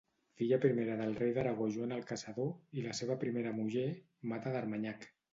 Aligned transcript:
Filla 0.39 0.57
primera 0.61 0.93
del 0.99 1.11
rei 1.17 1.33
d'Aragó 1.35 1.67
Joan 1.75 1.91
el 1.97 2.01
Caçador 2.11 2.49
i 2.79 2.85
la 2.85 2.95
seva 2.99 3.17
primera 3.25 3.51
muller, 3.57 3.83
Mata 4.33 4.55
d'Armanyac. 4.57 5.07